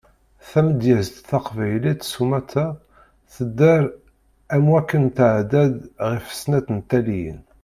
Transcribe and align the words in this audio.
Tamedyazt 0.49 1.15
taqbaylit 1.29 2.01
sumata 2.11 2.65
tedder 3.33 3.83
am 4.55 4.65
waken 4.71 5.03
tɛedda-d 5.17 5.75
ɣef 6.09 6.25
snat 6.39 6.67
n 6.75 6.77
taliyin. 6.89 7.39